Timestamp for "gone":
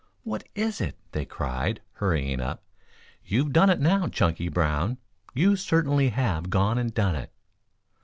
6.49-6.79